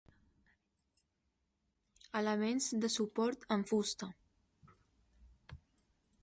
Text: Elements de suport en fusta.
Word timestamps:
Elements 2.21 2.71
de 2.85 2.89
suport 2.95 3.45
en 3.57 3.67
fusta. 3.73 4.11